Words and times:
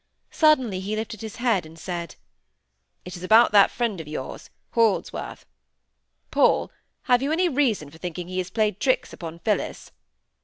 Suddenly 0.31 0.79
he 0.79 0.95
lifted 0.95 1.21
his 1.21 1.35
head 1.35 1.61
up 1.63 1.67
and 1.67 1.77
said,— 1.77 2.15
"It 3.05 3.15
is 3.15 3.21
about 3.23 3.51
that 3.51 3.69
friend 3.69 4.01
of 4.01 4.07
yours, 4.07 4.49
Holdsworth! 4.71 5.45
Paul, 6.31 6.71
have 7.03 7.21
you 7.21 7.31
any 7.31 7.47
reason 7.47 7.91
for 7.91 7.99
thinking 7.99 8.27
he 8.27 8.39
has 8.39 8.49
played 8.49 8.79
tricks 8.79 9.13
upon 9.13 9.37
Phillis?" 9.37 9.91